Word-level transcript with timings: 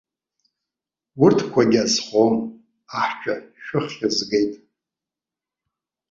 Урҭқәагьы 1.21 1.79
азхом, 1.85 2.35
аҳцәа, 2.99 3.35
шәыххь 3.63 3.99
згеит! 4.15 4.53